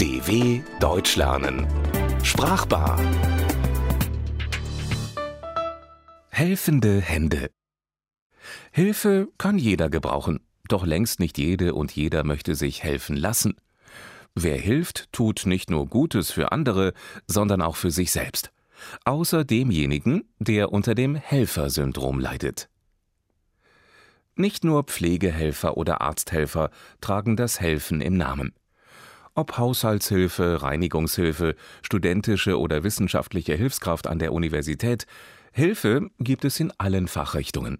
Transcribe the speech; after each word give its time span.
DW 0.00 0.62
Deutsch 0.80 1.16
lernen. 1.16 1.66
Sprachbar. 2.22 2.98
Helfende 6.30 7.02
Hände. 7.02 7.50
Hilfe 8.72 9.28
kann 9.36 9.58
jeder 9.58 9.90
gebrauchen, 9.90 10.40
doch 10.68 10.86
längst 10.86 11.20
nicht 11.20 11.36
jede 11.36 11.74
und 11.74 11.94
jeder 11.94 12.24
möchte 12.24 12.54
sich 12.54 12.82
helfen 12.82 13.14
lassen. 13.14 13.56
Wer 14.34 14.56
hilft, 14.56 15.12
tut 15.12 15.44
nicht 15.44 15.68
nur 15.68 15.86
Gutes 15.86 16.30
für 16.30 16.50
andere, 16.50 16.94
sondern 17.26 17.60
auch 17.60 17.76
für 17.76 17.90
sich 17.90 18.10
selbst. 18.10 18.52
Außer 19.04 19.44
demjenigen, 19.44 20.24
der 20.38 20.72
unter 20.72 20.94
dem 20.94 21.14
Helfersyndrom 21.14 22.20
leidet. 22.20 22.70
Nicht 24.34 24.64
nur 24.64 24.84
Pflegehelfer 24.84 25.76
oder 25.76 26.00
Arzthelfer 26.00 26.70
tragen 27.02 27.36
das 27.36 27.60
Helfen 27.60 28.00
im 28.00 28.16
Namen. 28.16 28.54
Ob 29.34 29.58
Haushaltshilfe, 29.58 30.62
Reinigungshilfe, 30.62 31.54
studentische 31.82 32.58
oder 32.58 32.82
wissenschaftliche 32.82 33.54
Hilfskraft 33.54 34.06
an 34.06 34.18
der 34.18 34.32
Universität, 34.32 35.06
Hilfe 35.52 36.10
gibt 36.18 36.44
es 36.44 36.58
in 36.60 36.72
allen 36.78 37.08
Fachrichtungen. 37.08 37.78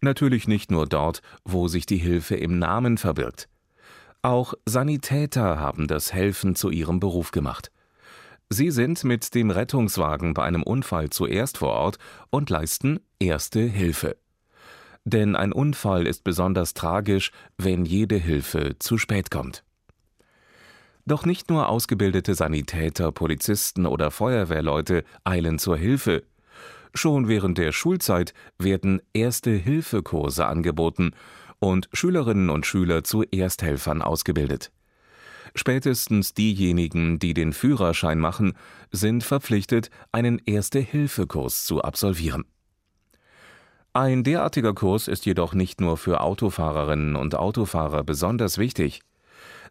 Natürlich 0.00 0.48
nicht 0.48 0.70
nur 0.70 0.86
dort, 0.86 1.22
wo 1.44 1.68
sich 1.68 1.86
die 1.86 1.98
Hilfe 1.98 2.36
im 2.36 2.58
Namen 2.58 2.98
verbirgt. 2.98 3.48
Auch 4.22 4.54
Sanitäter 4.66 5.58
haben 5.58 5.86
das 5.86 6.12
Helfen 6.12 6.56
zu 6.56 6.70
ihrem 6.70 6.98
Beruf 6.98 7.30
gemacht. 7.30 7.70
Sie 8.48 8.70
sind 8.70 9.04
mit 9.04 9.34
dem 9.34 9.50
Rettungswagen 9.50 10.34
bei 10.34 10.44
einem 10.44 10.62
Unfall 10.62 11.10
zuerst 11.10 11.58
vor 11.58 11.70
Ort 11.70 11.98
und 12.30 12.50
leisten 12.50 13.00
erste 13.18 13.60
Hilfe. 13.60 14.16
Denn 15.04 15.36
ein 15.36 15.52
Unfall 15.52 16.06
ist 16.06 16.24
besonders 16.24 16.72
tragisch, 16.72 17.32
wenn 17.58 17.84
jede 17.84 18.16
Hilfe 18.16 18.76
zu 18.78 18.96
spät 18.96 19.30
kommt. 19.30 19.62
Doch 21.06 21.26
nicht 21.26 21.50
nur 21.50 21.68
ausgebildete 21.68 22.34
Sanitäter, 22.34 23.12
Polizisten 23.12 23.84
oder 23.84 24.10
Feuerwehrleute 24.10 25.04
eilen 25.22 25.58
zur 25.58 25.76
Hilfe. 25.76 26.22
Schon 26.94 27.28
während 27.28 27.58
der 27.58 27.72
Schulzeit 27.72 28.32
werden 28.58 29.02
Erste-Hilfe-Kurse 29.12 30.46
angeboten 30.46 31.10
und 31.58 31.90
Schülerinnen 31.92 32.48
und 32.48 32.64
Schüler 32.64 33.04
zu 33.04 33.22
Ersthelfern 33.22 34.00
ausgebildet. 34.00 34.70
Spätestens 35.54 36.32
diejenigen, 36.32 37.18
die 37.18 37.34
den 37.34 37.52
Führerschein 37.52 38.18
machen, 38.18 38.54
sind 38.90 39.24
verpflichtet, 39.24 39.90
einen 40.10 40.40
Erste-Hilfe-Kurs 40.46 41.66
zu 41.66 41.82
absolvieren. 41.82 42.44
Ein 43.92 44.24
derartiger 44.24 44.72
Kurs 44.72 45.06
ist 45.06 45.26
jedoch 45.26 45.52
nicht 45.52 45.80
nur 45.80 45.96
für 45.98 46.22
Autofahrerinnen 46.22 47.14
und 47.14 47.34
Autofahrer 47.34 48.02
besonders 48.04 48.56
wichtig 48.58 49.02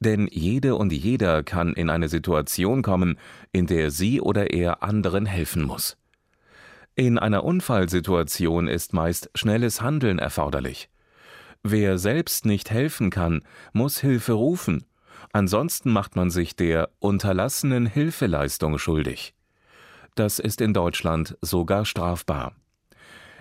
denn 0.00 0.28
jede 0.30 0.76
und 0.76 0.92
jeder 0.92 1.42
kann 1.42 1.72
in 1.72 1.90
eine 1.90 2.08
Situation 2.08 2.82
kommen, 2.82 3.18
in 3.52 3.66
der 3.66 3.90
sie 3.90 4.20
oder 4.20 4.52
er 4.52 4.82
anderen 4.82 5.26
helfen 5.26 5.62
muss. 5.62 5.96
In 6.94 7.18
einer 7.18 7.44
Unfallsituation 7.44 8.66
ist 8.66 8.92
meist 8.92 9.30
schnelles 9.34 9.80
Handeln 9.80 10.18
erforderlich. 10.18 10.88
Wer 11.62 11.98
selbst 11.98 12.46
nicht 12.46 12.70
helfen 12.70 13.10
kann, 13.10 13.42
muss 13.72 14.00
Hilfe 14.00 14.32
rufen, 14.32 14.84
ansonsten 15.32 15.92
macht 15.92 16.16
man 16.16 16.30
sich 16.30 16.56
der 16.56 16.90
unterlassenen 16.98 17.86
Hilfeleistung 17.86 18.78
schuldig. 18.78 19.34
Das 20.14 20.38
ist 20.38 20.60
in 20.60 20.74
Deutschland 20.74 21.36
sogar 21.40 21.84
strafbar. 21.84 22.52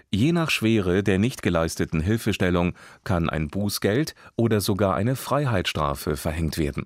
Je 0.10 0.32
nach 0.32 0.50
Schwere 0.50 1.04
der 1.04 1.20
nicht 1.20 1.42
geleisteten 1.42 2.00
Hilfestellung 2.00 2.74
kann 3.04 3.30
ein 3.30 3.50
Bußgeld 3.50 4.16
oder 4.36 4.62
sogar 4.62 4.96
eine 4.96 5.16
Freiheitsstrafe 5.16 6.16
verhängt 6.16 6.58
werden. 6.58 6.86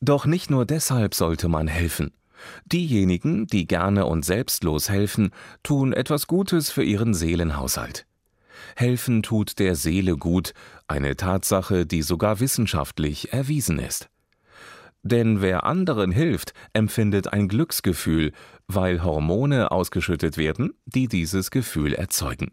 Doch 0.00 0.26
nicht 0.26 0.50
nur 0.50 0.66
deshalb 0.66 1.14
sollte 1.14 1.48
man 1.48 1.68
helfen. 1.68 2.12
Diejenigen, 2.66 3.46
die 3.46 3.66
gerne 3.66 4.06
und 4.06 4.24
selbstlos 4.24 4.90
helfen, 4.90 5.30
tun 5.62 5.92
etwas 5.92 6.26
Gutes 6.26 6.70
für 6.70 6.84
ihren 6.84 7.14
Seelenhaushalt. 7.14 8.06
Helfen 8.74 9.22
tut 9.22 9.58
der 9.58 9.74
Seele 9.74 10.16
gut, 10.16 10.52
eine 10.88 11.16
Tatsache, 11.16 11.86
die 11.86 12.02
sogar 12.02 12.40
wissenschaftlich 12.40 13.32
erwiesen 13.32 13.78
ist. 13.78 14.08
Denn 15.02 15.40
wer 15.40 15.64
anderen 15.64 16.10
hilft, 16.10 16.52
empfindet 16.72 17.32
ein 17.32 17.48
Glücksgefühl, 17.48 18.32
weil 18.68 19.02
Hormone 19.02 19.70
ausgeschüttet 19.70 20.36
werden, 20.36 20.74
die 20.86 21.08
dieses 21.08 21.50
Gefühl 21.50 21.94
erzeugen. 21.94 22.52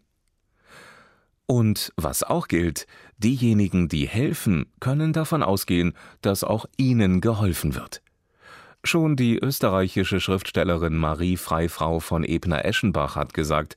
Und 1.46 1.92
was 1.96 2.22
auch 2.22 2.48
gilt, 2.48 2.86
diejenigen, 3.18 3.88
die 3.88 4.08
helfen, 4.08 4.66
können 4.80 5.12
davon 5.12 5.42
ausgehen, 5.42 5.92
dass 6.22 6.42
auch 6.42 6.66
ihnen 6.76 7.20
geholfen 7.20 7.74
wird. 7.74 8.02
Schon 8.82 9.16
die 9.16 9.38
österreichische 9.38 10.20
Schriftstellerin 10.20 10.96
Marie 10.96 11.36
Freifrau 11.36 12.00
von 12.00 12.22
Ebner-Eschenbach 12.24 13.16
hat 13.16 13.34
gesagt, 13.34 13.76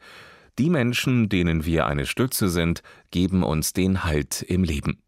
die 0.59 0.69
Menschen, 0.69 1.29
denen 1.29 1.65
wir 1.65 1.85
eine 1.85 2.05
Stütze 2.05 2.49
sind, 2.49 2.81
geben 3.11 3.43
uns 3.43 3.73
den 3.73 4.03
Halt 4.03 4.41
im 4.41 4.63
Leben. 4.63 5.01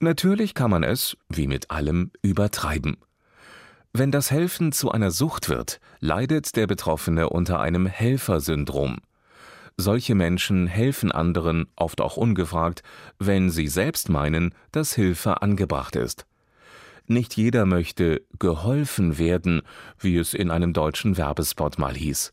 Natürlich 0.00 0.54
kann 0.54 0.70
man 0.70 0.82
es, 0.82 1.16
wie 1.28 1.46
mit 1.46 1.70
allem, 1.70 2.10
übertreiben. 2.22 2.96
Wenn 3.96 4.10
das 4.10 4.32
Helfen 4.32 4.72
zu 4.72 4.90
einer 4.90 5.12
Sucht 5.12 5.48
wird, 5.48 5.78
leidet 6.00 6.56
der 6.56 6.66
Betroffene 6.66 7.28
unter 7.28 7.60
einem 7.60 7.86
Helfersyndrom. 7.86 8.98
Solche 9.76 10.16
Menschen 10.16 10.66
helfen 10.66 11.12
anderen, 11.12 11.66
oft 11.76 12.00
auch 12.00 12.16
ungefragt, 12.16 12.82
wenn 13.20 13.50
sie 13.50 13.68
selbst 13.68 14.08
meinen, 14.08 14.52
dass 14.72 14.94
Hilfe 14.94 15.42
angebracht 15.42 15.94
ist. 15.94 16.26
Nicht 17.06 17.36
jeder 17.36 17.66
möchte 17.66 18.22
geholfen 18.40 19.16
werden, 19.16 19.62
wie 20.00 20.16
es 20.16 20.34
in 20.34 20.50
einem 20.50 20.72
deutschen 20.72 21.16
Werbespot 21.16 21.78
mal 21.78 21.94
hieß. 21.94 22.32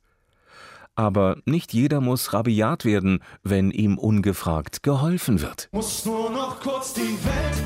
Aber 0.95 1.37
nicht 1.45 1.73
jeder 1.73 2.01
muss 2.01 2.33
rabiat 2.33 2.85
werden, 2.85 3.19
wenn 3.43 3.69
ihm 3.69 3.99
ungefragt 3.99 4.81
geholfen 4.81 5.41
wird. 5.41 5.69
Muss 5.71 6.05
nur 6.05 6.31
noch 6.31 6.59
kurz 6.59 6.95
die 6.95 7.01
Welt 7.01 7.63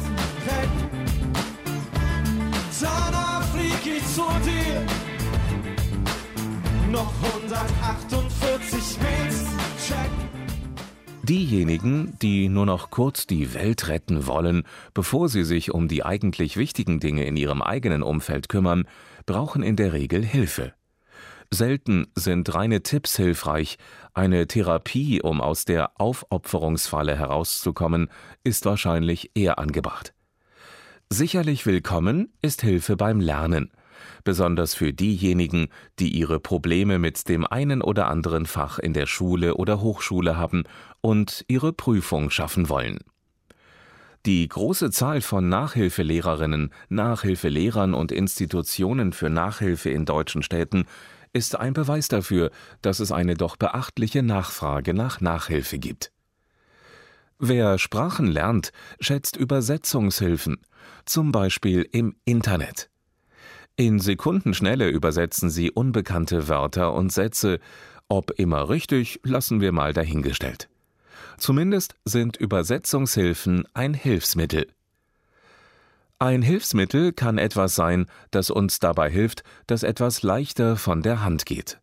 retten. 0.47 1.04
Zu 4.15 4.21
dir. 4.21 4.85
Noch 6.89 7.13
148 7.21 8.97
Meter. 8.99 9.45
Check. 9.85 10.09
Diejenigen, 11.23 12.17
die 12.21 12.47
nur 12.47 12.65
noch 12.65 12.91
kurz 12.91 13.27
die 13.27 13.53
Welt 13.53 13.89
retten 13.89 14.25
wollen, 14.25 14.63
bevor 14.93 15.27
sie 15.27 15.43
sich 15.43 15.71
um 15.71 15.89
die 15.89 16.05
eigentlich 16.05 16.55
wichtigen 16.55 17.01
Dinge 17.01 17.25
in 17.25 17.35
ihrem 17.35 17.61
eigenen 17.61 18.03
Umfeld 18.03 18.47
kümmern, 18.47 18.87
brauchen 19.25 19.63
in 19.63 19.75
der 19.75 19.91
Regel 19.91 20.23
Hilfe. 20.23 20.73
Selten 21.51 22.07
sind 22.15 22.53
reine 22.55 22.83
Tipps 22.83 23.17
hilfreich, 23.17 23.77
eine 24.13 24.47
Therapie, 24.47 25.21
um 25.21 25.41
aus 25.41 25.65
der 25.65 25.99
Aufopferungsfalle 25.99 27.17
herauszukommen, 27.17 28.09
ist 28.45 28.65
wahrscheinlich 28.65 29.31
eher 29.35 29.59
angebracht. 29.59 30.13
Sicherlich 31.09 31.65
willkommen 31.65 32.31
ist 32.41 32.61
Hilfe 32.61 32.95
beim 32.95 33.19
Lernen, 33.19 33.71
besonders 34.23 34.73
für 34.73 34.93
diejenigen, 34.93 35.67
die 35.99 36.09
ihre 36.09 36.39
Probleme 36.39 36.99
mit 36.99 37.27
dem 37.29 37.45
einen 37.45 37.81
oder 37.81 38.07
anderen 38.07 38.45
Fach 38.45 38.79
in 38.79 38.93
der 38.93 39.05
Schule 39.05 39.55
oder 39.55 39.81
Hochschule 39.81 40.37
haben 40.37 40.63
und 41.01 41.45
ihre 41.47 41.73
Prüfung 41.73 42.29
schaffen 42.29 42.69
wollen. 42.69 42.99
Die 44.25 44.47
große 44.47 44.89
Zahl 44.89 45.21
von 45.21 45.49
Nachhilfelehrerinnen, 45.49 46.71
Nachhilfelehrern 46.89 47.93
und 47.93 48.11
Institutionen 48.11 49.13
für 49.13 49.29
Nachhilfe 49.29 49.91
in 49.91 50.05
deutschen 50.05 50.41
Städten 50.41 50.85
ist 51.31 51.55
ein 51.55 51.73
Beweis 51.73 52.07
dafür, 52.07 52.49
dass 52.81 52.99
es 52.99 53.11
eine 53.11 53.35
doch 53.35 53.55
beachtliche 53.55 54.23
Nachfrage 54.23 54.93
nach 54.95 55.21
Nachhilfe 55.21 55.77
gibt. 55.77 56.11
Wer 57.37 57.77
Sprachen 57.77 58.27
lernt, 58.27 58.71
schätzt 58.99 59.35
Übersetzungshilfen, 59.35 60.57
zum 61.03 61.33
Beispiel 61.33 61.87
im 61.91 62.15
Internet. 62.23 62.89
In 63.77 63.99
Sekundenschnelle 63.99 64.87
übersetzen 64.87 65.49
sie 65.49 65.69
unbekannte 65.69 66.47
Wörter 66.47 66.93
und 66.93 67.11
Sätze, 67.11 67.59
ob 68.07 68.31
immer 68.39 68.69
richtig, 68.69 69.19
lassen 69.23 69.59
wir 69.59 69.73
mal 69.73 69.91
dahingestellt. 69.91 70.69
Zumindest 71.37 71.95
sind 72.05 72.37
Übersetzungshilfen 72.37 73.65
ein 73.73 73.93
Hilfsmittel. 73.93 74.67
Ein 76.19 76.41
Hilfsmittel 76.41 77.11
kann 77.11 77.37
etwas 77.37 77.75
sein, 77.75 78.05
das 78.31 78.49
uns 78.49 78.79
dabei 78.79 79.09
hilft, 79.09 79.43
dass 79.67 79.83
etwas 79.83 80.23
leichter 80.23 80.77
von 80.77 81.01
der 81.01 81.21
Hand 81.21 81.45
geht. 81.45 81.81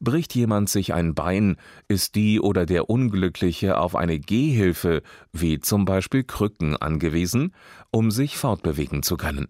Bricht 0.00 0.34
jemand 0.34 0.70
sich 0.70 0.94
ein 0.94 1.14
Bein, 1.14 1.56
ist 1.88 2.14
die 2.14 2.40
oder 2.40 2.64
der 2.64 2.88
Unglückliche 2.88 3.76
auf 3.76 3.94
eine 3.94 4.18
Gehhilfe, 4.18 5.02
wie 5.32 5.60
zum 5.60 5.84
Beispiel 5.84 6.24
Krücken, 6.24 6.74
angewiesen, 6.76 7.54
um 7.90 8.10
sich 8.10 8.38
fortbewegen 8.38 9.02
zu 9.02 9.18
können. 9.18 9.48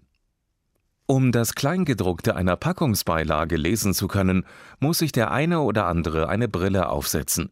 Um 1.12 1.30
das 1.30 1.54
Kleingedruckte 1.54 2.36
einer 2.36 2.56
Packungsbeilage 2.56 3.56
lesen 3.56 3.92
zu 3.92 4.08
können, 4.08 4.46
muss 4.80 4.96
sich 4.96 5.12
der 5.12 5.30
eine 5.30 5.60
oder 5.60 5.84
andere 5.84 6.30
eine 6.30 6.48
Brille 6.48 6.88
aufsetzen, 6.88 7.50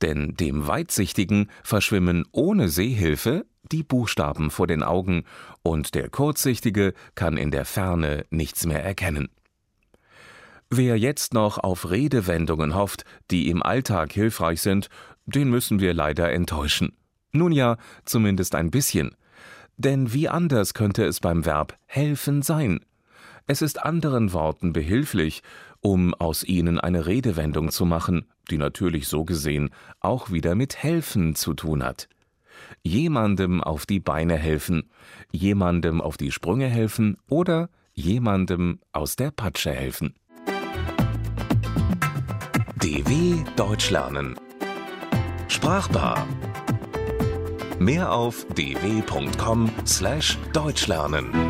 Denn 0.00 0.36
dem 0.36 0.68
Weitsichtigen 0.68 1.50
verschwimmen 1.64 2.24
ohne 2.30 2.68
Sehhilfe 2.68 3.46
die 3.72 3.82
Buchstaben 3.82 4.52
vor 4.52 4.68
den 4.68 4.84
Augen 4.84 5.24
und 5.64 5.96
der 5.96 6.08
Kurzsichtige 6.08 6.94
kann 7.16 7.36
in 7.36 7.50
der 7.50 7.64
Ferne 7.64 8.26
nichts 8.30 8.64
mehr 8.64 8.84
erkennen. 8.84 9.28
Wer 10.70 10.96
jetzt 10.96 11.34
noch 11.34 11.58
auf 11.58 11.90
Redewendungen 11.90 12.76
hofft, 12.76 13.04
die 13.32 13.48
im 13.48 13.60
Alltag 13.60 14.12
hilfreich 14.12 14.62
sind, 14.62 14.88
den 15.26 15.50
müssen 15.50 15.80
wir 15.80 15.94
leider 15.94 16.30
enttäuschen. 16.30 16.92
Nun 17.32 17.50
ja, 17.50 17.76
zumindest 18.04 18.54
ein 18.54 18.70
bisschen. 18.70 19.16
Denn 19.76 20.12
wie 20.12 20.28
anders 20.28 20.74
könnte 20.74 21.04
es 21.04 21.18
beim 21.18 21.44
Verb 21.44 21.76
helfen 21.86 22.42
sein? 22.42 22.78
Es 23.50 23.60
ist 23.62 23.82
anderen 23.82 24.32
Worten 24.32 24.72
behilflich, 24.72 25.42
um 25.80 26.14
aus 26.14 26.44
ihnen 26.44 26.78
eine 26.78 27.06
Redewendung 27.06 27.72
zu 27.72 27.84
machen, 27.84 28.26
die 28.48 28.58
natürlich 28.58 29.08
so 29.08 29.24
gesehen 29.24 29.70
auch 29.98 30.30
wieder 30.30 30.54
mit 30.54 30.84
helfen 30.84 31.34
zu 31.34 31.54
tun 31.54 31.82
hat. 31.82 32.08
Jemandem 32.84 33.60
auf 33.60 33.86
die 33.86 33.98
Beine 33.98 34.36
helfen, 34.36 34.88
jemandem 35.32 36.00
auf 36.00 36.16
die 36.16 36.30
Sprünge 36.30 36.68
helfen 36.68 37.16
oder 37.28 37.70
jemandem 37.92 38.78
aus 38.92 39.16
der 39.16 39.32
Patsche 39.32 39.72
helfen. 39.72 40.14
DW 42.76 43.42
Deutsch 43.56 43.90
lernen. 43.90 44.36
Sprachbar. 45.48 46.24
Mehr 47.80 48.12
auf 48.12 48.46
dw.com/deutschlernen. 48.54 51.49